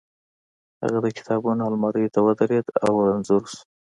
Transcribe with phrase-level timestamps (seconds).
[0.81, 3.59] هغه د کتابونو المارۍ ته ودرېد او رنځور شو